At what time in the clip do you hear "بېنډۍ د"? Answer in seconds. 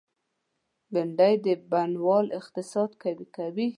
0.93-1.47